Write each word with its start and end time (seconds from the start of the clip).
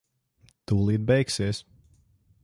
Tūlīt 0.71 1.05
beigsies. 1.11 1.59